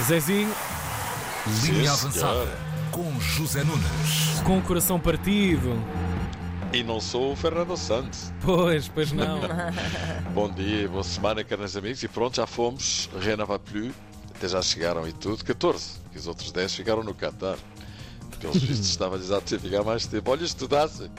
Zezinho, 0.00 0.52
Linha 1.64 1.94
Sim, 1.96 2.06
avançada 2.06 2.48
com 2.90 3.20
José 3.20 3.62
Nunes. 3.64 4.40
com 4.44 4.58
o 4.58 4.62
coração 4.62 4.98
partido. 4.98 5.76
E 6.72 6.82
não 6.82 7.00
sou 7.00 7.32
o 7.32 7.36
Fernando 7.36 7.76
Santos. 7.76 8.32
Pois, 8.40 8.88
pois 8.88 9.12
não. 9.12 9.40
Bom 10.34 10.50
dia, 10.50 10.88
boa 10.88 11.04
semana, 11.04 11.44
caros 11.44 11.76
amigos. 11.76 12.02
E 12.02 12.08
pronto, 12.08 12.36
já 12.36 12.46
fomos. 12.46 13.10
Rien 13.20 13.36
va 13.36 13.58
plus. 13.58 13.92
Até 14.34 14.48
já 14.48 14.62
chegaram 14.62 15.06
e 15.06 15.12
tudo. 15.12 15.44
14. 15.44 16.00
Que 16.10 16.18
os 16.18 16.26
outros 16.26 16.50
10 16.50 16.74
ficaram 16.74 17.02
no 17.02 17.14
Qatar. 17.14 17.56
Pelos 18.40 18.62
vistos, 18.62 18.88
estava-lhes 18.88 19.30
a 19.30 19.40
ficar 19.40 19.82
mais 19.84 20.06
tempo. 20.06 20.30
Olha, 20.30 20.44
estudassem. 20.44 21.10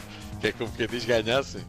Que 0.41 0.47
é 0.47 0.51
como 0.51 0.71
quem 0.71 0.87
diz 0.87 1.05
ganhassem. 1.05 1.61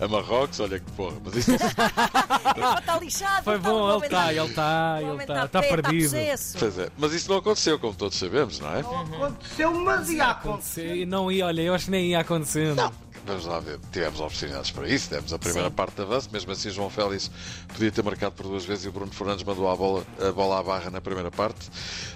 A 0.00 0.08
Marrocos, 0.08 0.58
olha 0.60 0.80
que 0.80 0.90
porra. 0.92 1.16
Mas 1.24 1.36
isso 1.36 1.50
não 1.50 2.78
Está 2.78 2.98
lixado. 2.98 3.44
Foi 3.44 3.58
bom, 3.58 3.94
ele 3.96 4.04
está, 4.04 4.32
ele 4.32 4.46
está, 4.46 4.98
ele 5.00 5.22
está, 5.22 5.44
está 5.44 5.62
perdido. 5.62 6.14
Pois 6.58 6.78
é. 6.78 6.88
Mas 6.98 7.12
isso 7.12 7.30
não 7.30 7.38
aconteceu, 7.38 7.78
como 7.78 7.94
todos 7.94 8.18
sabemos, 8.18 8.58
não 8.58 8.74
é? 8.74 8.80
Aconteceu, 8.80 9.72
mas 9.72 10.10
ia 10.10 10.26
acontecer. 10.26 10.94
Sim, 10.94 11.04
Não 11.04 11.30
ia, 11.30 11.46
olha, 11.46 11.62
eu 11.62 11.74
acho 11.74 11.86
que 11.86 11.90
nem 11.92 12.10
ia 12.10 12.20
acontecendo. 12.20 12.92
Vamos 13.26 13.46
lá 13.46 13.58
ver, 13.58 13.80
tivemos 13.90 14.20
oportunidades 14.20 14.70
para 14.70 14.86
isso, 14.86 15.08
demos 15.08 15.32
a 15.32 15.38
primeira 15.38 15.70
parte 15.70 15.94
de 15.96 16.02
avanço, 16.02 16.28
mesmo 16.30 16.52
assim 16.52 16.68
João 16.68 16.90
Félix 16.90 17.30
podia 17.68 17.90
ter 17.90 18.04
marcado 18.04 18.34
por 18.34 18.42
duas 18.46 18.66
vezes 18.66 18.84
e 18.84 18.88
o 18.88 18.92
Bruno 18.92 19.10
Fernandes 19.12 19.42
mandou 19.44 19.70
a 19.70 19.74
bola, 19.74 20.04
a 20.20 20.30
bola 20.30 20.60
à 20.60 20.62
barra 20.62 20.90
na 20.90 21.00
primeira 21.00 21.30
parte. 21.30 21.70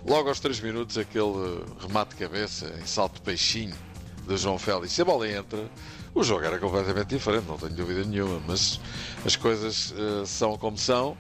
Logo 0.07 0.29
aos 0.29 0.39
3 0.39 0.61
minutos, 0.61 0.99
aquele 0.99 1.65
remate 1.81 2.11
de 2.11 2.17
cabeça 2.17 2.75
em 2.79 2.85
salto 2.87 3.23
peixinho 3.23 3.75
de 4.27 4.37
João 4.37 4.59
Félix, 4.59 4.99
e 4.99 5.01
a 5.01 5.05
bola 5.07 5.27
entra, 5.27 5.71
o 6.19 6.25
jogo 6.25 6.45
era 6.45 6.59
completamente 6.59 7.09
diferente, 7.09 7.47
não 7.47 7.57
tenho 7.57 7.73
dúvida 7.73 8.05
nenhuma, 8.05 8.41
mas 8.47 8.81
as 9.25 9.37
coisas 9.37 9.95
eh, 9.97 10.25
são 10.27 10.57
como 10.59 10.77
são. 10.77 11.17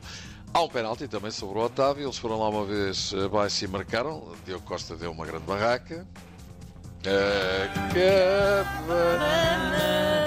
Há 0.53 0.61
um 0.63 0.69
penalti 0.69 1.07
também 1.07 1.31
sobre 1.31 1.59
o 1.59 1.63
Otávio, 1.63 2.05
eles 2.05 2.17
foram 2.19 2.39
lá 2.41 2.49
uma 2.49 2.65
vez 2.65 3.13
abaixo 3.25 3.65
e 3.65 3.69
marcaram, 3.69 4.33
Diogo 4.47 4.65
Costa 4.65 4.97
deu 4.97 5.13
uma 5.13 5.25
grande 5.27 5.45
barraca. 5.45 6.07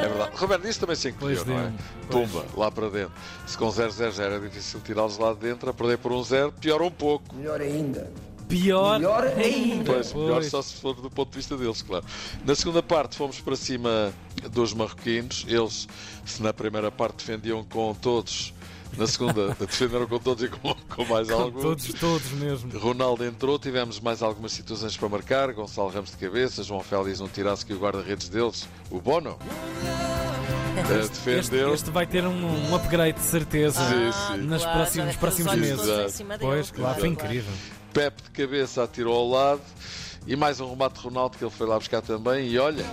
É 0.03 0.07
verdade. 0.07 0.31
Roberto, 0.35 0.67
isso 0.67 0.79
também 0.79 0.95
se 0.95 1.09
encolheu, 1.09 1.43
Pois 1.43 1.47
não 1.47 1.59
é? 1.59 1.67
deu, 1.67 1.73
pois. 2.09 2.31
Pumba, 2.31 2.45
lá 2.55 2.71
para 2.71 2.89
dentro. 2.89 3.11
Se 3.45 3.57
com 3.57 3.67
0-0 3.67 4.11
já 4.11 4.23
era 4.23 4.39
difícil 4.39 4.79
tirá-los 4.81 5.17
lá 5.17 5.33
de 5.33 5.39
dentro, 5.39 5.69
a 5.69 5.73
perder 5.73 5.97
por 5.97 6.11
um 6.11 6.23
0 6.23 6.53
piora 6.53 6.83
um 6.83 6.91
pouco. 6.91 7.35
Melhor 7.35 7.59
ainda. 7.61 8.09
Pior. 8.51 8.99
Melhor 8.99 9.23
ainda. 9.37 9.93
Pois, 9.93 10.13
melhor 10.13 10.33
Pois. 10.33 10.47
só 10.47 10.61
se 10.61 10.75
for 10.75 10.93
do 10.95 11.09
ponto 11.09 11.29
de 11.31 11.37
vista 11.37 11.55
deles, 11.57 11.81
claro. 11.81 12.05
Na 12.45 12.53
segunda 12.55 12.83
parte 12.83 13.15
fomos 13.15 13.39
para 13.39 13.55
cima 13.55 14.13
dos 14.51 14.73
marroquinos. 14.73 15.45
Eles, 15.47 15.87
se 16.25 16.41
na 16.43 16.53
primeira 16.53 16.91
parte 16.91 17.17
defendiam 17.25 17.63
com 17.63 17.93
todos, 17.93 18.53
na 18.97 19.07
segunda 19.07 19.55
defenderam 19.59 20.05
com 20.07 20.19
todos 20.19 20.43
e 20.43 20.47
com, 20.49 20.75
com 20.93 21.05
mais 21.05 21.27
Com 21.29 21.33
alguns. 21.41 21.61
todos, 21.61 21.93
todos 21.99 22.31
mesmo. 22.33 22.77
Ronaldo 22.77 23.23
entrou, 23.25 23.57
tivemos 23.57 23.99
mais 23.99 24.21
algumas 24.21 24.51
situações 24.51 24.95
para 24.97 25.07
marcar. 25.09 25.53
Gonçalo 25.53 25.89
Ramos 25.89 26.11
de 26.11 26.17
cabeça, 26.17 26.61
João 26.63 26.81
Félix 26.81 27.19
não 27.19 27.27
tirasse 27.29 27.65
que 27.65 27.73
o 27.73 27.79
guarda-redes 27.79 28.27
deles, 28.29 28.67
o 28.89 28.99
Bono, 28.99 29.37
eh, 30.89 30.99
Este, 30.99 31.29
este 31.73 31.89
vai 31.91 32.05
ter 32.07 32.25
um, 32.25 32.69
um 32.69 32.75
upgrade 32.75 33.17
de 33.17 33.23
certeza 33.25 33.79
sim. 33.87 34.37
Nas 34.45 34.61
Claro, 34.61 34.77
próximos- 34.79 35.07
nos 35.07 35.15
próximos 35.15 35.55
meses. 35.55 36.21
Pois, 36.39 36.71
claro, 36.71 36.99
foi 36.99 37.09
incrível. 37.09 37.51
Pepe 37.93 38.23
de 38.23 38.29
cabeça 38.31 38.83
atirou 38.83 39.15
ao 39.15 39.27
lado 39.29 39.61
e 40.25 40.35
mais 40.35 40.59
um 40.61 40.69
remate 40.69 40.95
de 40.99 41.01
Ronaldo 41.05 41.37
que 41.37 41.43
ele 41.43 41.51
foi 41.51 41.67
lá 41.67 41.77
buscar 41.77 42.01
também. 42.01 42.47
E 42.47 42.57
olha, 42.57 42.85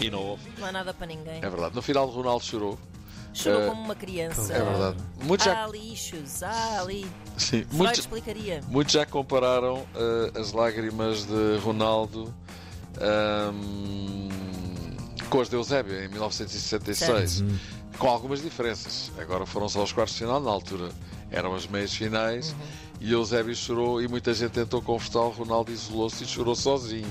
e 0.00 0.10
não 0.10 0.20
houve. 0.22 0.42
Não 0.58 0.66
há 0.66 0.72
nada 0.72 0.92
para 0.92 1.06
ninguém. 1.06 1.38
É 1.42 1.48
verdade, 1.48 1.74
no 1.74 1.82
final 1.82 2.06
Ronaldo 2.08 2.44
chorou. 2.44 2.78
Chorou 3.32 3.62
É- 3.62 3.68
como 3.68 3.82
uma 3.82 3.94
criança. 3.94 4.52
É 4.52 4.62
verdade. 4.62 4.96
Muitos 5.22 5.46
Há 5.46 5.54
já, 5.54 5.64
ali 5.64 5.92
issues, 5.92 6.42
há 6.42 6.80
ali. 6.80 7.06
sim, 7.36 7.64
muitos, 7.72 8.00
explicaria. 8.00 8.60
muitos 8.68 8.92
já 8.92 9.06
compararam 9.06 9.86
eh, 9.94 10.38
as 10.40 10.52
lágrimas 10.52 11.24
de 11.26 11.56
Ronaldo 11.62 12.34
ahm, 13.00 14.28
com 15.30 15.40
as 15.40 15.48
de 15.48 15.56
Eusébio 15.56 16.02
em 16.04 16.08
1966. 16.08 17.44
Com 17.98 18.08
algumas 18.08 18.40
diferenças. 18.42 19.10
Agora 19.18 19.44
foram 19.46 19.68
só 19.68 19.82
os 19.82 19.92
quartos 19.92 20.14
de 20.16 20.20
final, 20.24 20.40
na 20.40 20.50
altura 20.50 20.90
eram 21.30 21.54
as 21.54 21.66
meias 21.66 21.92
finais. 21.94 22.54
E 23.00 23.12
Eusébio 23.12 23.54
chorou 23.54 24.02
e 24.02 24.08
muita 24.08 24.34
gente 24.34 24.50
tentou 24.50 24.82
confortá-lo. 24.82 25.30
Ronaldo 25.30 25.70
isolou-se 25.70 26.24
e 26.24 26.26
chorou 26.26 26.56
sozinho. 26.56 27.06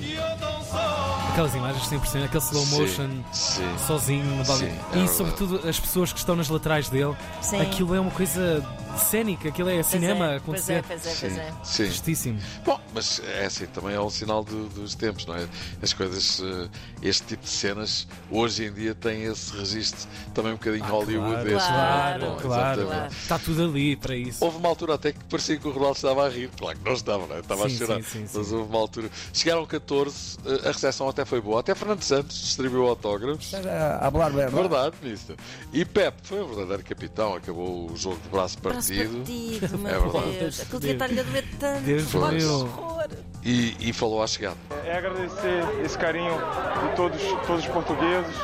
Aquelas 1.31 1.55
imagens 1.55 1.87
sem 1.87 1.97
impressionante, 1.97 2.27
aquele 2.29 2.43
slow 2.43 2.65
motion 2.65 3.09
Sim, 3.31 3.61
sim. 3.61 3.77
sozinho 3.87 4.25
no 4.25 4.43
balde. 4.43 4.65
Sim, 4.65 4.65
é 4.65 4.69
e 4.69 4.91
verdade. 4.95 5.09
sobretudo 5.11 5.67
as 5.69 5.79
pessoas 5.79 6.11
que 6.11 6.19
estão 6.19 6.35
nas 6.35 6.49
laterais 6.49 6.89
dele. 6.89 7.15
Sim. 7.41 7.61
Aquilo 7.61 7.95
é 7.95 7.99
uma 7.99 8.11
coisa 8.11 8.61
cénica, 8.97 9.49
aquilo 9.49 9.69
é 9.69 9.73
Pois 9.75 9.85
cinema 9.87 10.25
a 10.25 10.33
é, 10.33 10.39
Pois 10.39 10.69
é, 10.69 10.77
acontecer. 10.79 10.83
pois 10.87 11.05
é, 11.05 11.09
pois 11.09 11.33
Sim, 11.33 11.39
é. 11.39 11.53
sim. 11.63 11.85
Justíssimo. 11.85 12.39
Bom, 12.65 12.79
mas 12.93 13.21
é 13.25 13.45
assim, 13.45 13.65
também 13.67 13.93
é 13.95 14.01
um 14.01 14.09
sinal 14.09 14.43
do- 14.43 14.67
dos 14.69 14.95
tempos, 14.95 15.25
não 15.25 15.35
é? 15.35 15.47
As 15.81 15.93
coisas, 15.93 16.41
eh, 16.43 16.69
este 17.01 17.25
tipo 17.27 17.43
de 17.43 17.49
cenas, 17.49 18.07
hoje 18.31 18.65
em 18.65 18.73
dia 18.73 18.93
tem 18.95 19.23
esse 19.23 19.55
registro 19.55 20.07
também 20.33 20.51
um 20.53 20.55
bocadinho 20.55 20.85
Hollywood 20.85 21.43
claro, 21.49 21.49
não 21.49 21.57
é? 21.57 21.59
claro, 21.59 22.19
Bom, 22.25 22.35
claro. 22.41 22.81
exatamente. 22.81 23.15
Está 23.21 23.39
tudo 23.39 23.63
ali 23.63 23.95
para 23.95 24.15
isso. 24.15 24.43
Houve 24.43 24.57
uma 24.57 24.69
altura 24.69 24.95
até 24.95 25.11
que 25.11 25.23
parecia 25.25 25.57
que 25.57 25.67
o 25.67 25.71
Ronaldo 25.71 25.95
estava 25.95 26.25
a 26.25 26.29
rir. 26.29 26.49
Claro 26.57 26.77
que 26.77 26.85
não 26.85 26.93
estava, 26.93 27.27
não 27.27 27.35
é? 27.35 27.39
Estava 27.39 27.69
Sim, 27.69 27.75
a 27.75 27.77
chorar. 27.77 27.95
sim, 27.97 28.03
sim, 28.03 28.27
sim. 28.27 28.37
Mas 28.37 28.51
houve 28.51 28.69
uma 28.69 28.79
altura. 28.79 29.09
Chegaram 29.33 29.65
14, 29.65 30.37
eh, 30.45 30.67
a 30.69 30.71
recepção 30.71 31.07
até 31.09 31.23
foi 31.25 31.41
boa. 31.41 31.59
Até 31.59 31.75
Fernando 31.75 32.01
Santos 32.03 32.39
distribuiu 32.41 32.87
autógrafos. 32.87 33.53
A 33.53 34.05
hablar 34.07 34.31
bem. 34.31 34.47
Verdade, 34.47 34.95
ministro. 35.01 35.35
E 35.73 35.85
Pepe 35.85 36.17
foi 36.23 36.41
o 36.41 36.47
verdadeiro 36.47 36.83
capitão, 36.83 37.35
acabou 37.35 37.91
o 37.91 37.95
jogo 37.97 38.17
de 38.23 38.29
braço 38.29 38.57
Braço 38.59 38.86
partido. 38.87 39.17
partido, 39.17 39.77
meu 39.77 39.91
É 39.91 39.99
verdade. 39.99 40.39
Deus. 40.39 40.61
Aquilo 40.61 40.79
devia 40.79 40.93
estar-lhe 40.93 41.19
a 41.19 41.23
doer 41.23 41.45
tanto. 41.59 41.81
Deus 41.81 42.15
horror. 42.15 43.07
E, 43.43 43.89
e 43.89 43.93
falou 43.93 44.21
à 44.21 44.27
chegada. 44.27 44.57
É 44.83 44.97
agradecer 44.97 45.63
esse 45.83 45.97
carinho 45.97 46.33
de 46.33 46.95
todos, 46.95 47.21
todos 47.45 47.63
os 47.63 47.67
portugueses, 47.67 48.35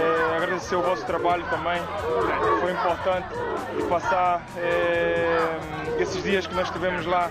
é 0.00 0.36
agradecer 0.36 0.76
o 0.76 0.82
vosso 0.82 1.04
trabalho 1.06 1.44
também, 1.50 1.80
foi 2.60 2.72
importante 2.72 3.28
e 3.78 3.82
passar 3.88 4.46
é, 4.58 5.58
esses 6.00 6.22
dias 6.22 6.46
que 6.46 6.54
nós 6.54 6.68
estivemos 6.68 7.04
lá 7.06 7.30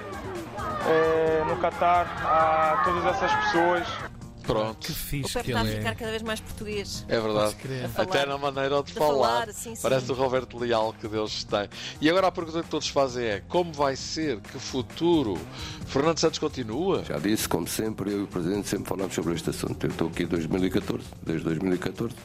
é, 0.87 1.43
no 1.47 1.55
Catar 1.57 2.07
a 2.23 2.83
todas 2.83 3.05
essas 3.05 3.33
pessoas. 3.45 4.06
Pronto. 4.47 4.85
Que 4.87 4.91
O 4.91 4.95
fixe 4.95 5.33
Pepe 5.33 5.45
que 5.45 5.51
está 5.51 5.61
a 5.61 5.65
ficar 5.65 5.89
é. 5.91 5.95
cada 5.95 6.11
vez 6.11 6.23
mais 6.23 6.39
português. 6.39 7.05
É 7.07 7.19
verdade. 7.19 7.55
Até 7.95 8.25
na 8.25 8.37
maneira 8.37 8.81
de, 8.81 8.93
De 8.93 8.93
falar. 8.93 9.39
falar, 9.41 9.53
sim, 9.53 9.75
sim. 9.75 9.81
Parece 9.81 10.11
o 10.11 10.15
Roberto 10.15 10.57
Leal 10.57 10.93
que 10.99 11.07
Deus 11.07 11.43
tem. 11.43 11.69
E 12.01 12.09
agora 12.09 12.27
a 12.27 12.31
pergunta 12.31 12.63
que 12.63 12.69
todos 12.69 12.87
fazem 12.87 13.25
é: 13.25 13.43
como 13.47 13.71
vai 13.73 13.95
ser? 13.95 14.39
Que 14.39 14.57
futuro? 14.57 15.37
Fernando 15.85 16.17
Santos 16.19 16.39
continua? 16.39 17.03
Já 17.03 17.17
disse, 17.19 17.47
como 17.47 17.67
sempre, 17.67 18.11
eu 18.11 18.19
e 18.21 18.23
o 18.23 18.27
Presidente 18.27 18.67
sempre 18.67 18.87
falamos 18.89 19.13
sobre 19.13 19.33
este 19.35 19.49
assunto. 19.49 19.83
Eu 19.85 19.91
estou 19.91 20.07
aqui 20.07 20.25
desde 20.25 20.47
2014, 20.47 21.03
desde 21.25 21.43
2014, 21.45 22.15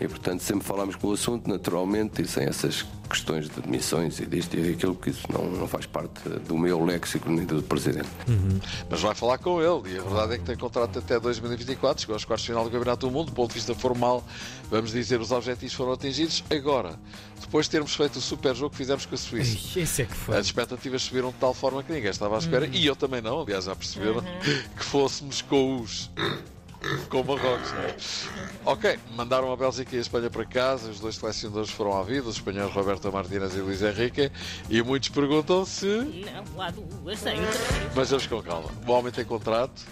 e 0.00 0.08
portanto 0.08 0.40
sempre 0.40 0.64
falamos 0.66 0.96
com 0.96 1.08
o 1.08 1.12
assunto, 1.12 1.48
naturalmente, 1.48 2.22
e 2.22 2.26
sem 2.26 2.44
essas 2.44 2.84
questões 3.08 3.48
de 3.50 3.60
demissões 3.60 4.20
e 4.20 4.26
disto 4.26 4.56
e 4.56 4.70
daquilo, 4.70 4.94
que 4.94 5.10
isso 5.10 5.26
não, 5.32 5.44
não 5.50 5.66
faz 5.66 5.84
parte 5.84 6.20
do 6.46 6.56
meu 6.56 6.84
léxico 6.84 7.28
nem 7.28 7.44
do 7.44 7.60
Presidente. 7.62 8.08
Mas 8.88 9.00
vai 9.00 9.14
falar 9.14 9.38
com 9.38 9.60
ele. 9.60 9.94
E 9.94 9.98
a 9.98 10.02
verdade 10.02 10.34
é 10.34 10.38
que 10.38 10.44
tem 10.44 10.56
contrato 10.56 10.98
até 11.00 11.18
2024. 11.18 12.00
Chegou 12.02 12.14
aos 12.14 12.24
quartos 12.24 12.44
de 12.44 12.52
final 12.52 12.64
do 12.64 12.70
Campeonato 12.70 13.06
do 13.06 13.12
Mundo. 13.12 13.26
Do 13.26 13.32
ponto 13.32 13.48
de 13.50 13.54
vista 13.54 13.74
formal, 13.74 14.24
vamos 14.70 14.92
dizer, 14.92 15.20
os 15.20 15.32
objetivos 15.32 15.74
foram 15.74 15.92
atingidos. 15.92 16.44
Agora, 16.50 16.98
depois 17.40 17.66
de 17.66 17.72
termos 17.72 17.94
feito 17.94 18.16
o 18.16 18.20
super 18.20 18.54
jogo 18.54 18.70
que 18.70 18.76
fizemos 18.76 19.04
com 19.06 19.14
a 19.16 19.18
Suíça. 19.18 19.78
Esse 19.80 20.02
é 20.02 20.04
que 20.04 20.14
foi. 20.14 20.36
As 20.36 20.46
expectativas 20.46 21.02
subiram 21.02 21.30
de 21.30 21.34
tal 21.38 21.52
forma 21.52 21.82
que 21.82 21.92
ninguém 21.92 22.10
estava 22.10 22.36
à 22.36 22.38
espera, 22.38 22.64
Uhum. 22.66 22.72
e 22.74 22.86
eu 22.86 22.94
também 22.94 23.20
não, 23.20 23.40
aliás, 23.42 23.64
já 23.64 23.74
perceberam, 23.74 24.22
que 24.78 24.84
fôssemos 24.84 25.42
com 25.42 25.80
os. 25.80 26.08
Com 27.08 27.22
Marrocos, 27.22 27.72
não 27.72 27.82
é? 27.82 27.96
Ok, 28.64 28.98
mandaram 29.14 29.52
a 29.52 29.56
Bélgica 29.56 29.94
e 29.94 29.98
a 29.98 30.00
Espanha 30.00 30.30
para 30.30 30.44
casa, 30.44 30.90
os 30.90 31.00
dois 31.00 31.16
selecionadores 31.16 31.70
foram 31.70 31.98
à 31.98 32.02
vida, 32.02 32.28
os 32.28 32.36
espanhóis 32.36 32.72
Roberto 32.72 33.12
Martínez 33.12 33.54
e 33.54 33.60
Luís 33.60 33.82
Henrique, 33.82 34.30
e 34.68 34.82
muitos 34.82 35.08
perguntam 35.10 35.64
se. 35.64 35.86
Não, 35.86 36.62
há 36.62 36.70
duas. 36.70 37.20
Mas 37.94 38.10
vamos 38.10 38.26
com 38.26 38.42
calma. 38.42 38.70
O 38.86 38.92
homem 38.92 39.12
tem 39.12 39.24
contrato, 39.24 39.82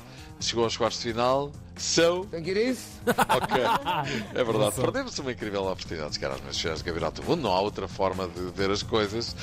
chegou 0.41 0.65
aos 0.65 0.77
quartos 0.77 1.01
de 1.01 1.13
final, 1.13 1.53
são. 1.83 2.25
Tem 2.27 2.43
que 2.43 2.51
ir 2.51 2.71
isso? 2.71 2.87
Ok. 3.07 3.59
É 4.35 4.45
verdade. 4.45 4.75
Perdemos 4.77 5.19
uma 5.19 5.33
incrível 5.33 5.63
oportunidade 5.67 6.11
de 6.11 6.17
chegar 6.17 6.33
às 6.33 6.41
meias 6.41 6.59
finais 6.59 6.81
do 6.81 6.85
Campeonato 6.85 7.21
do 7.23 7.27
Mundo. 7.29 7.43
Não 7.43 7.53
há 7.53 7.61
outra 7.61 7.89
forma 7.89 8.29
de 8.29 8.41
ver 8.55 8.71
as 8.71 8.83
coisas. 8.83 9.35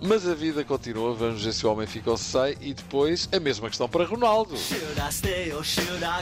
Mas 0.00 0.26
a 0.26 0.34
vida 0.34 0.64
continua. 0.64 1.14
Vamos 1.14 1.44
ver 1.44 1.52
se 1.52 1.66
o 1.66 1.72
homem 1.72 1.86
fica 1.86 2.10
ou 2.10 2.16
se 2.16 2.24
sai. 2.24 2.56
E 2.60 2.72
depois 2.74 3.28
a 3.32 3.40
mesma 3.40 3.68
questão 3.68 3.88
para 3.88 4.04
Ronaldo. 4.04 4.56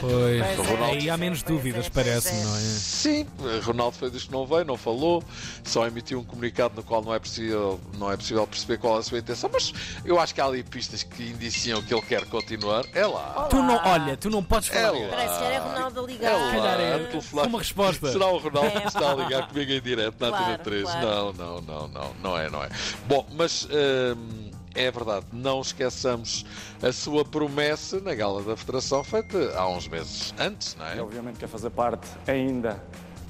Pois. 0.07 0.41
Ronaldo. 0.69 0.83
Aí 0.97 1.09
há 1.09 1.17
menos 1.17 1.43
dúvidas, 1.43 1.87
parece-me, 1.89 2.41
não 2.41 2.55
é? 2.55 2.59
Sim, 2.59 3.27
Ronaldo 3.63 3.97
foi 3.97 4.09
dos 4.09 4.25
que 4.25 4.31
não 4.31 4.45
veio, 4.45 4.65
não 4.65 4.77
falou, 4.77 5.23
só 5.63 5.85
emitiu 5.87 6.19
um 6.19 6.23
comunicado 6.23 6.75
no 6.75 6.83
qual 6.83 7.01
não 7.01 7.13
é 7.13 7.19
possível, 7.19 7.79
não 7.97 8.11
é 8.11 8.17
possível 8.17 8.45
perceber 8.47 8.77
qual 8.77 8.97
é 8.97 8.99
a 8.99 9.03
sua 9.03 9.19
intenção, 9.19 9.49
mas 9.51 9.73
eu 10.03 10.19
acho 10.19 10.33
que 10.33 10.41
há 10.41 10.45
ali 10.45 10.63
pistas 10.63 11.03
que 11.03 11.23
indiciam 11.23 11.81
que 11.81 11.93
ele 11.93 12.01
quer 12.01 12.25
continuar. 12.25 12.85
É 12.93 13.05
lá. 13.05 13.47
Tu 13.49 13.55
não, 13.57 13.75
olha, 13.83 14.17
tu 14.17 14.29
não 14.29 14.43
podes 14.43 14.69
É 14.71 14.73
falar. 14.81 14.91
lá. 14.91 15.23
Era 15.57 15.73
Ronaldo 15.73 15.99
a 15.99 16.03
ligar. 16.03 16.31
É 16.31 16.35
lá. 16.35 16.51
calhar 16.51 16.79
é 16.79 16.99
telefonar. 17.05 17.47
uma 17.47 17.57
resposta. 17.59 18.11
Será 18.11 18.27
o 18.27 18.37
Ronaldo 18.37 18.81
que 18.81 18.87
está 18.87 19.11
a 19.11 19.15
ligar 19.15 19.47
comigo 19.47 19.71
em 19.71 19.81
direto 19.81 20.15
na 20.19 20.27
Claro, 20.29 20.43
Antena 20.45 20.57
3? 20.59 20.81
claro. 20.83 21.07
Não, 21.07 21.33
não, 21.33 21.61
não, 21.61 21.87
não, 21.87 22.13
não 22.21 22.37
é, 22.37 22.49
não 22.49 22.63
é. 22.63 22.69
Bom, 23.07 23.25
mas 23.31 23.65
hum, 23.65 24.51
é 24.75 24.91
verdade, 24.91 25.25
não 25.33 25.61
esqueçamos 25.61 26.45
a 26.81 26.91
sua 26.91 27.25
promessa 27.25 27.99
na 27.99 28.13
gala 28.13 28.43
da 28.43 28.55
Federação 28.55 29.03
feita 29.03 29.53
há 29.57 29.67
uns 29.67 29.87
meses 29.87 30.33
antes, 30.39 30.75
não 30.79 30.85
E 30.87 30.97
é? 30.97 31.01
obviamente 31.01 31.37
quer 31.39 31.47
fazer 31.47 31.69
parte 31.71 32.07
ainda 32.27 32.81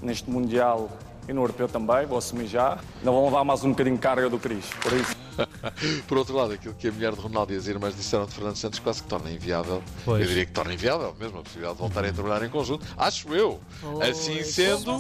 neste 0.02 0.30
Mundial 0.30 0.90
e 1.28 1.34
no 1.34 1.42
Europeu 1.42 1.68
também, 1.68 2.06
vou 2.06 2.18
assumir 2.18 2.48
já. 2.48 2.74
Ainda 3.00 3.12
vão 3.12 3.26
levar 3.26 3.44
mais 3.44 3.64
um 3.64 3.70
bocadinho 3.70 3.96
de 3.96 4.02
carga 4.02 4.30
do 4.30 4.40
Cris, 4.40 4.66
por 4.82 4.94
isso. 4.94 5.16
Por 6.08 6.18
outro 6.18 6.36
lado, 6.36 6.54
aquilo 6.54 6.74
que 6.74 6.88
a 6.88 6.92
mulher 6.92 7.14
de 7.14 7.20
Ronaldo 7.22 7.54
e 7.54 7.56
as 7.56 7.68
irmãs 7.68 7.96
disseram 7.96 8.26
de 8.26 8.34
Fernando 8.34 8.56
Santos 8.56 8.80
quase 8.80 9.04
que 9.04 9.08
torna 9.08 9.30
inviável. 9.30 9.84
Pois. 10.04 10.22
Eu 10.24 10.28
diria 10.28 10.48
que 10.48 10.52
torna 10.52 10.74
inviável 10.74 11.16
mesmo 11.20 11.38
a 11.38 11.44
possibilidade 11.44 11.76
de 11.76 11.80
voltarem 11.82 12.10
a 12.10 12.14
trabalhar 12.14 12.44
em 12.44 12.50
conjunto. 12.50 12.84
Acho 12.98 13.32
eu. 13.36 13.60
Assim 14.02 14.42
sendo. 14.44 15.00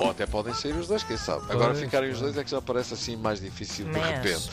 Ou 0.00 0.10
até 0.10 0.26
podem 0.26 0.52
sair 0.52 0.72
os 0.74 0.88
dois, 0.88 1.02
quem 1.02 1.16
sabe. 1.16 1.44
Agora 1.50 1.68
Pois, 1.70 1.80
ficarem 1.80 2.10
os 2.10 2.20
dois 2.20 2.36
é 2.36 2.44
que 2.44 2.50
já 2.50 2.60
parece 2.60 2.92
assim 2.92 3.16
mais 3.16 3.40
difícil 3.40 3.86
de 3.86 3.92
Mas- 3.98 4.10
repente. 4.22 4.50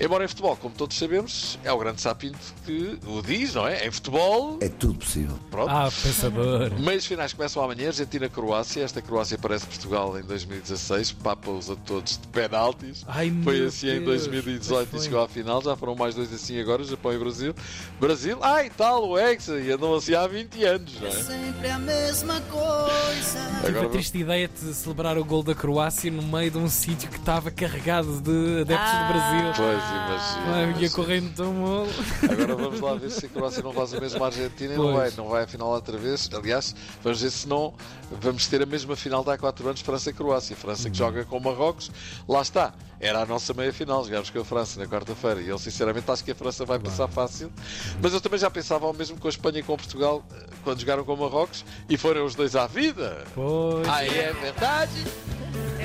Embora 0.00 0.24
em 0.24 0.28
futebol, 0.28 0.56
como 0.56 0.74
todos 0.74 0.96
sabemos, 0.96 1.58
é 1.64 1.70
o 1.72 1.78
grande 1.78 2.00
sapinto 2.00 2.38
que 2.64 2.98
o 3.06 3.20
diz, 3.20 3.54
não 3.54 3.66
é? 3.66 3.86
Em 3.86 3.90
futebol, 3.90 4.56
É 4.60 4.68
tudo 4.68 4.94
possível. 4.94 5.38
pronto. 5.50 5.70
Ah, 5.70 5.90
pensador. 6.02 6.72
Meios 6.80 7.04
finais 7.04 7.32
começam 7.32 7.62
amanhã, 7.62 7.88
Argentina-Croácia. 7.88 8.82
Esta 8.82 9.02
Croácia 9.02 9.31
parece 9.38 9.66
Portugal 9.66 10.18
em 10.18 10.22
2016, 10.22 11.12
papa-os 11.12 11.70
a 11.70 11.76
todos 11.76 12.18
de 12.18 12.26
penaltis. 12.28 13.04
Ai, 13.08 13.32
Foi 13.44 13.64
assim 13.66 13.88
em 13.88 13.94
Deus, 14.04 14.26
2018 14.26 14.68
pois 14.68 14.86
e 14.86 14.90
foi. 14.90 15.00
chegou 15.00 15.22
à 15.24 15.28
final. 15.28 15.62
Já 15.62 15.76
foram 15.76 15.94
mais 15.94 16.14
dois 16.14 16.32
assim 16.32 16.58
agora, 16.60 16.82
Japão 16.84 17.12
e 17.12 17.18
Brasil. 17.18 17.54
Brasil, 18.00 18.38
ai 18.42 18.70
tal, 18.70 19.08
o 19.08 19.18
Hexa, 19.18 19.58
e 19.60 19.70
andam 19.70 19.94
assim 19.94 20.14
há 20.14 20.26
20 20.26 20.64
anos, 20.64 21.00
não 21.00 21.08
é? 21.08 21.10
Sempre 21.10 21.68
a 21.70 21.78
mesma 21.78 22.40
coisa. 22.42 23.38
Tive 23.60 23.68
Agora 23.68 23.86
a 23.86 23.90
triste 23.90 24.18
ideia 24.18 24.48
de 24.48 24.74
celebrar 24.74 25.16
o 25.18 25.24
gol 25.24 25.42
da 25.42 25.54
Croácia 25.54 26.10
no 26.10 26.22
meio 26.22 26.50
de 26.50 26.58
um 26.58 26.68
sítio 26.68 27.08
que 27.10 27.16
estava 27.16 27.50
carregado 27.50 28.20
de 28.20 28.60
adeptos 28.62 28.88
Ah. 28.90 29.02
do 29.02 29.12
Brasil. 29.12 29.52
Pois, 29.56 29.82
imagina. 29.84 30.54
Ai, 30.54 30.60
ia 30.64 30.68
imagina. 30.70 30.90
correndo 30.90 31.34
tão 31.34 31.52
mal. 31.54 31.86
Agora 32.30 32.56
vamos 32.56 32.80
lá 32.80 32.94
ver 32.94 33.10
se 33.10 33.26
a 33.26 33.28
Croácia 33.28 33.62
não 33.62 33.72
faz 33.72 33.94
a 33.94 34.00
mesma 34.00 34.26
Argentina 34.26 34.74
e 34.74 34.76
não 34.76 34.92
vai, 34.94 35.10
não 35.16 35.28
vai 35.28 35.44
à 35.44 35.46
final 35.46 35.68
outra 35.70 35.96
vez. 35.96 36.28
Aliás, 36.32 36.74
vamos 37.02 37.20
ver 37.20 37.30
se 37.30 37.48
não 37.48 37.74
vamos 38.20 38.46
ter 38.46 38.62
a 38.62 38.66
mesma 38.66 38.96
final 38.96 39.21
de 39.24 39.30
há 39.30 39.38
4 39.38 39.68
anos, 39.68 39.80
França-Croácia. 39.80 40.56
França 40.56 40.90
que 40.90 40.96
joga 40.96 41.24
com 41.24 41.38
Marrocos, 41.40 41.90
lá 42.28 42.42
está. 42.42 42.72
Era 43.00 43.22
a 43.22 43.26
nossa 43.26 43.52
meia 43.52 43.72
final, 43.72 44.04
jogámos 44.04 44.30
com 44.30 44.40
a 44.40 44.44
França 44.44 44.78
na 44.78 44.86
quarta-feira. 44.86 45.40
E 45.40 45.48
eu 45.48 45.58
sinceramente 45.58 46.08
acho 46.10 46.22
que 46.22 46.30
a 46.30 46.34
França 46.34 46.64
vai 46.64 46.78
passar 46.78 47.08
fácil. 47.08 47.52
Mas 48.00 48.12
eu 48.12 48.20
também 48.20 48.38
já 48.38 48.48
pensava 48.48 48.86
ao 48.86 48.92
mesmo 48.92 49.18
com 49.18 49.26
a 49.26 49.30
Espanha 49.30 49.58
e 49.58 49.62
com 49.62 49.76
Portugal 49.76 50.24
eh, 50.32 50.46
quando 50.62 50.78
jogaram 50.78 51.04
com 51.04 51.16
Marrocos 51.16 51.64
e 51.88 51.96
foram 51.96 52.24
os 52.24 52.36
dois 52.36 52.54
à 52.54 52.66
vida. 52.68 53.24
Pois. 53.34 53.88
Ah, 53.88 54.04
é 54.04 54.32
verdade. 54.32 55.04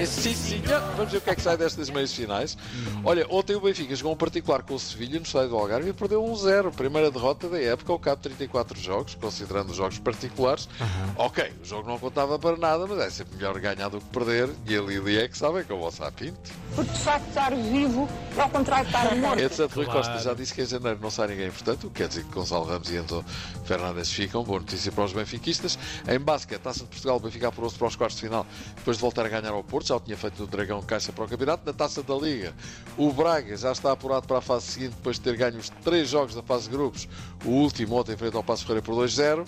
Sim, 0.06 0.34
senhor. 0.34 0.80
Vamos 0.96 1.12
ver 1.12 1.18
o 1.18 1.22
que 1.22 1.30
é 1.32 1.36
que 1.36 1.42
sai 1.42 1.58
destas 1.58 1.90
meias 1.90 2.14
finais. 2.14 2.58
Olha, 3.04 3.26
ontem 3.30 3.56
o 3.56 3.62
Benfica 3.62 3.96
jogou 3.96 4.14
um 4.14 4.16
particular 4.16 4.62
com 4.62 4.76
o 4.76 4.80
Sevilha 4.80 5.20
no 5.20 5.26
estádio 5.26 5.50
do 5.50 5.58
Algarve 5.58 5.90
e 5.90 5.94
perdeu 5.94 6.24
1-0. 6.24 6.72
Primeira 6.74 7.10
derrota 7.10 7.50
da 7.50 7.60
época, 7.60 7.92
ao 7.92 8.00
cabo 8.00 8.18
de 8.18 8.30
34 8.30 8.80
jogos, 8.80 9.16
considerando 9.16 9.72
os 9.72 9.76
jogos 9.78 9.98
particulares. 9.98 10.70
Ok, 11.16 11.52
o 11.62 11.66
jogo 11.66 11.90
não 11.90 11.98
contava 11.98 12.38
para 12.38 12.56
nada, 12.58 12.86
mas 12.88 13.00
é 13.00 13.10
sempre 13.10 13.38
melhor 13.38 13.60
ganhar 13.60 13.90
do 13.90 14.00
que 14.00 14.06
perder. 14.08 14.50
E 14.68 14.78
a 14.78 14.82
Lili 14.82 15.18
é 15.18 15.28
que 15.28 15.38
sabe, 15.38 15.64
que 15.64 15.72
é 15.72 15.76
o 15.76 15.80
vosso 15.80 16.04
apinto. 16.04 16.38
Porque 16.76 16.92
de 16.92 17.00
facto 17.00 17.28
estar 17.30 17.56
vivo 17.56 18.08
é 18.38 18.42
ao 18.42 18.50
contrário 18.50 18.86
de 18.88 18.96
estar 18.96 19.16
morto. 19.16 19.40
Etc. 19.42 19.60
Rui 19.74 19.86
Claro. 19.86 20.00
Costa 20.00 20.20
já 20.20 20.34
disse 20.34 20.54
que 20.54 20.62
em 20.62 20.66
janeiro 20.66 21.00
não 21.02 21.10
sai 21.10 21.28
ninguém, 21.30 21.50
portanto, 21.50 21.88
o 21.88 21.90
que 21.90 22.04
quer 22.04 22.08
dizer 22.08 22.24
que 22.24 22.32
Gonçalo 22.32 22.66
Ramos 22.66 22.90
e 22.92 22.98
Enzo 22.98 23.26
Fernandes 23.66 24.12
ficam. 24.12 24.44
Boa 24.44 24.60
notícia 24.60 24.92
para 24.92 25.06
os 25.06 25.14
benfiquistas. 25.14 25.78
Em 26.08 26.20
basquete, 26.20 26.62
Taça 26.62 26.80
de 26.82 26.86
Portugal, 26.86 27.18
o 27.18 27.20
Benfica 27.20 27.48
apurou-se 27.48 27.78
para 27.78 27.88
os 27.88 27.96
quartos 27.96 28.18
de 28.18 28.28
final 28.28 28.46
depois 28.76 28.98
de 28.98 29.02
voltar 29.02 29.26
a 29.26 29.30
ganhar 29.30 29.54
ao 29.58 29.64
Porto. 29.64 29.88
Já 29.88 29.96
o 29.96 30.00
tinha 30.00 30.16
feito 30.18 30.40
no 30.40 30.48
Dragão 30.48 30.82
Caixa 30.82 31.12
para 31.12 31.26
o 31.26 31.28
campeonato. 31.28 31.64
Na 31.66 31.74
Taça 31.74 32.02
da 32.04 32.16
Liga, 32.16 32.54
o 32.98 33.12
Braga 33.12 33.56
já 33.58 33.72
está 33.72 33.92
apurado 33.92 34.28
para 34.28 34.38
a 34.38 34.42
fase 34.42 34.66
seguinte 34.68 34.96
depois 34.96 35.18
de 35.18 35.22
ter 35.24 35.36
ganho 35.36 35.58
os 35.58 35.70
três 35.84 36.08
jogos 36.10 36.34
da 36.36 36.42
fase 36.44 36.66
de 36.66 36.70
grupos. 36.72 37.08
O 37.46 37.50
último 37.50 37.96
ontem 37.96 38.16
frente 38.16 38.36
ao 38.36 38.44
Passo 38.44 38.64
Ferreira 38.64 38.82
por 38.82 38.96
2-0. 38.96 39.46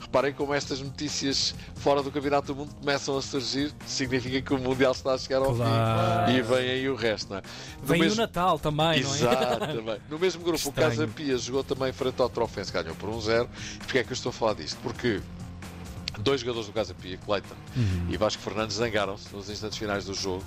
Reparem 0.00 0.32
como 0.32 0.54
estas 0.54 0.80
notícias 0.80 1.54
fora 1.74 2.02
do 2.02 2.10
Campeonato 2.10 2.46
do 2.46 2.56
Mundo 2.56 2.74
começam 2.80 3.18
a 3.18 3.20
surgir. 3.22 3.70
Significa 3.86 4.40
que 4.40 4.54
o 4.54 4.58
Mundial 4.58 4.92
está 4.92 5.12
a 5.12 5.18
chegar 5.18 5.42
ao 5.42 5.54
Claro. 5.54 6.32
fim. 6.32 6.38
E 6.38 6.42
vem 6.42 6.70
aí 6.70 6.88
o 6.88 6.94
resto, 6.96 7.28
não 7.30 7.36
é? 7.36 7.42
No 7.82 7.86
Vem 7.86 8.00
mesmo- 8.00 8.14
o 8.14 8.20
Natal 8.22 8.58
também, 8.58 9.02
não 9.02 9.10
é? 9.10 9.16
Exato, 9.16 9.58
também. 9.76 9.98
No 10.08 10.18
mesmo 10.18 10.42
grupo, 10.42 10.56
o 10.66 10.68
Estranho. 10.70 10.90
Casa 10.90 11.06
Pia 11.06 11.36
jogou 11.36 11.62
também 11.62 11.92
frente 11.92 12.18
ao 12.20 12.30
Trofense, 12.30 12.72
ganhou 12.72 12.94
por 12.94 13.10
1-0. 13.10 13.46
Porquê 13.80 13.98
é 13.98 14.04
que 14.04 14.10
eu 14.10 14.14
estou 14.14 14.30
a 14.30 14.32
falar 14.32 14.54
disto? 14.54 14.78
Porque 14.82 15.20
dois 16.20 16.40
jogadores 16.40 16.66
do 16.66 16.72
Casa 16.72 16.94
Pia, 16.94 17.18
Cleiton 17.18 17.54
e 18.08 18.16
Vasco 18.16 18.42
Fernandes, 18.42 18.76
zangaram-se 18.76 19.34
nos 19.34 19.48
instantes 19.50 19.78
finais 19.78 20.04
do 20.04 20.14
jogo. 20.14 20.44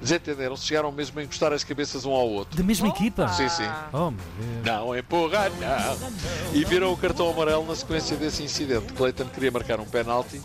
Desentenderam-se, 0.00 0.66
chegaram 0.66 0.90
mesmo 0.90 1.20
a 1.20 1.22
encostar 1.22 1.52
as 1.52 1.62
cabeças 1.62 2.04
um 2.04 2.10
ao 2.10 2.28
outro. 2.28 2.56
Da 2.56 2.64
mesma 2.64 2.88
equipa? 2.88 3.28
Sim, 3.28 3.48
sim. 3.48 3.68
Oh, 3.92 4.10
meu 4.10 4.20
Deus. 4.64 4.66
Não 4.66 4.98
empurra, 4.98 5.48
não. 5.48 6.52
E 6.52 6.64
viram 6.64 6.92
o 6.92 6.96
cartão 6.96 7.30
amarelo 7.30 7.64
na 7.64 7.76
sequência 7.76 8.16
desse 8.16 8.42
incidente. 8.42 8.92
Cleiton 8.94 9.26
queria 9.26 9.50
marcar 9.52 9.78
um 9.78 9.84
penalti, 9.84 10.40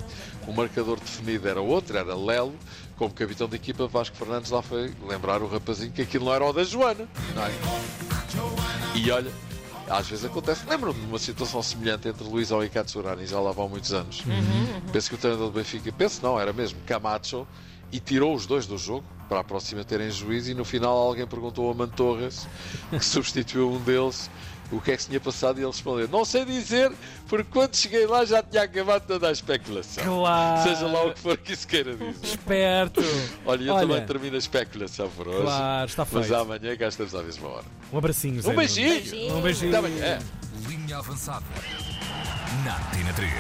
o 0.48 0.54
marcador 0.54 1.00
definido 1.00 1.48
era 1.48 1.60
outro, 1.60 1.98
era 1.98 2.16
Lelo. 2.16 2.56
Como 2.98 3.14
capitão 3.14 3.48
da 3.48 3.56
equipa, 3.56 3.88
Vasco 3.88 4.16
Fernandes 4.16 4.50
lá 4.50 4.62
foi 4.62 4.92
lembrar 5.08 5.42
o 5.44 5.48
rapazinho 5.48 5.92
que 5.92 6.02
aquilo 6.02 6.26
não 6.26 6.34
era 6.34 6.44
o 6.44 6.52
da 6.52 6.64
Joana. 6.64 7.08
Não 7.36 7.44
é? 7.44 7.52
E 8.96 9.12
olha, 9.12 9.32
às 9.90 10.08
vezes 10.08 10.26
acontece. 10.26 10.66
Lembro-me 10.68 11.00
de 11.00 11.06
uma 11.08 11.20
situação 11.20 11.62
semelhante 11.62 12.08
entre 12.08 12.24
Luís 12.24 12.50
e 12.52 12.70
Katsurani, 12.70 13.26
já 13.26 13.40
lá 13.40 13.52
vão 13.52 13.70
muitos 13.70 13.94
anos. 13.94 14.24
Penso 14.92 15.10
que 15.10 15.16
o 15.16 15.18
treinador 15.18 15.48
do 15.48 15.54
Benfica, 15.54 15.92
penso 15.92 16.22
não, 16.22 16.40
era 16.40 16.54
mesmo 16.54 16.80
Camacho, 16.86 17.48
e 17.92 18.00
tirou 18.00 18.36
os 18.36 18.46
dois 18.46 18.66
do 18.66 18.78
jogo 18.78 19.06
para 19.30 19.40
a 19.40 19.44
próxima 19.44 19.84
terem 19.84 20.12
juízo. 20.12 20.52
E 20.52 20.54
no 20.54 20.66
final 20.66 20.96
alguém 20.96 21.26
perguntou 21.26 21.72
a 21.72 21.74
Mantorras, 21.74 22.48
que 22.90 23.00
substituiu 23.04 23.72
um 23.72 23.80
deles, 23.80 24.30
o 24.72 24.82
que 24.82 24.92
é 24.92 24.96
que 24.98 25.04
se 25.04 25.10
tinha 25.10 25.20
passado. 25.20 25.58
E 25.60 25.62
ele 25.62 25.68
respondeu: 25.72 26.08
Não 26.08 26.26
sei 26.26 26.44
dizer, 26.46 26.92
porque 27.28 27.50
quando 27.52 27.76
cheguei 27.76 28.06
lá 28.06 28.26
já 28.26 28.42
tinha 28.44 28.64
acabado 28.64 29.06
toda 29.08 29.30
a 29.30 29.32
especulação. 29.32 30.04
Claro. 30.04 30.64
Seja 30.70 30.88
lá 30.88 31.06
o 31.06 31.14
que 31.14 31.20
for 31.20 31.38
que 31.38 31.54
isso 31.54 31.68
queira 31.68 31.94
dizer. 31.96 32.16
Esperto. 32.24 33.02
Olha, 33.46 33.64
eu 33.64 33.74
Olha. 33.74 33.88
também 33.88 34.06
termino 34.06 34.36
a 34.36 34.40
especulação 34.40 35.10
por 35.10 35.28
hoje. 35.28 35.42
Claro, 35.44 35.88
está 35.90 36.08
Mas 36.12 36.26
feito. 36.28 36.40
amanhã 36.42 36.76
cá 36.78 36.88
estamos 36.88 37.16
à 37.16 37.24
mesma 37.24 37.48
hora. 37.48 37.66
Um 37.94 37.98
abracinho, 37.98 38.42
Zé 38.42 38.50
Um 38.50 38.54
Nuno. 38.54 38.58
beijinho! 38.66 39.36
Um 39.38 39.42
beijinho. 39.42 39.70
Até 39.70 39.78
amanhã. 39.78 40.20
Linha 40.68 40.98
avançada. 40.98 41.46
Na 42.66 42.74
Tina 42.92 43.14
3. 43.14 43.32